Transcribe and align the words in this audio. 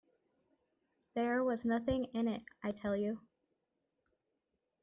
There 1.13 1.43
was 1.43 1.63
nothing 1.63 2.05
in 2.15 2.27
it, 2.27 2.41
I 2.63 2.71
tell 2.71 2.95
you. 2.95 3.19